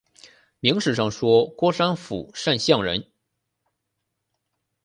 [0.59, 3.05] 明史上说郭山甫善相人。